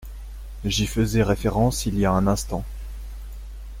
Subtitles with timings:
[0.65, 2.65] J’y faisais référence il y a un instant.